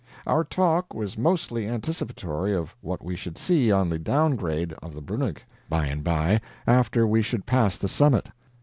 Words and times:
Our 0.25 0.43
talk 0.43 0.95
was 0.95 1.15
mostly 1.15 1.67
anticipatory 1.67 2.55
of 2.55 2.75
what 2.81 3.03
we 3.03 3.15
should 3.15 3.37
see 3.37 3.71
on 3.71 3.87
the 3.87 3.99
down 3.99 4.35
grade 4.35 4.73
of 4.81 4.95
the 4.95 5.01
Bruenig, 5.03 5.43
by 5.69 5.85
and 5.85 6.03
by, 6.03 6.41
after 6.65 7.05
we 7.05 7.21
should 7.21 7.45
pass 7.45 7.77
the 7.77 7.87
summit. 7.87 8.27